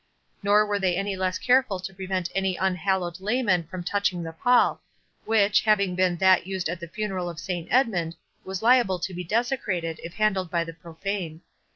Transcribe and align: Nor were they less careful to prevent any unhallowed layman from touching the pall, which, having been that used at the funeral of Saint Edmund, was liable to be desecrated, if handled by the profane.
Nor 0.41 0.65
were 0.65 0.79
they 0.79 0.99
less 1.15 1.37
careful 1.37 1.79
to 1.79 1.93
prevent 1.93 2.31
any 2.33 2.55
unhallowed 2.55 3.19
layman 3.19 3.67
from 3.67 3.83
touching 3.83 4.23
the 4.23 4.31
pall, 4.33 4.81
which, 5.25 5.61
having 5.61 5.93
been 5.93 6.17
that 6.17 6.47
used 6.47 6.69
at 6.69 6.79
the 6.79 6.87
funeral 6.87 7.29
of 7.29 7.39
Saint 7.39 7.67
Edmund, 7.69 8.15
was 8.43 8.63
liable 8.63 8.97
to 8.97 9.13
be 9.13 9.23
desecrated, 9.23 9.99
if 10.03 10.15
handled 10.15 10.49
by 10.49 10.63
the 10.63 10.73
profane. 10.73 11.41